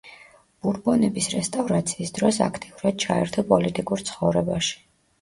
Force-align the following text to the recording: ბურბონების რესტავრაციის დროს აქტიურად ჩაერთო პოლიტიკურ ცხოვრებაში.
ბურბონების 0.67 1.27
რესტავრაციის 1.33 2.15
დროს 2.17 2.41
აქტიურად 2.49 3.01
ჩაერთო 3.07 3.47
პოლიტიკურ 3.55 4.07
ცხოვრებაში. 4.13 4.79